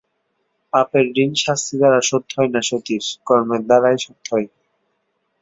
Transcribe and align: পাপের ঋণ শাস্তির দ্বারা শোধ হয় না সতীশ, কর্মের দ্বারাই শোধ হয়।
পাপের 0.73 1.05
ঋণ 1.17 1.31
শাস্তির 1.43 1.77
দ্বারা 1.79 1.99
শোধ 2.09 2.25
হয় 2.35 2.51
না 2.53 2.61
সতীশ, 2.69 3.05
কর্মের 3.27 3.61
দ্বারাই 3.67 3.97
শোধ 4.03 4.19
হয়। 4.31 4.47